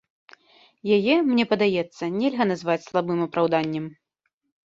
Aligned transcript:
Яе, 0.95 1.15
мне 1.27 1.43
падаецца, 1.51 2.03
нельга 2.19 2.43
назваць 2.51 2.79
слабым 2.87 3.19
апраўданнем. 3.29 3.85